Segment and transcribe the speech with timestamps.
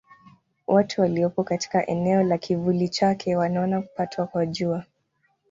[0.67, 4.83] Watu waliopo katika eneo la kivuli chake wanaona kupatwa kwa Jua.